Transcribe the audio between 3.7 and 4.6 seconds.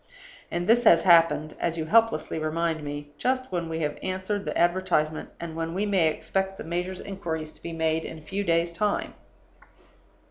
have answered the